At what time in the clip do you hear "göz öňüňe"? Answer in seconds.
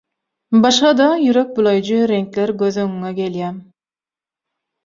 2.63-3.15